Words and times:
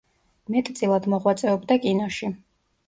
მეტწილად 0.55 1.07
მოღვაწეობდა 1.15 1.81
კინოში. 1.87 2.35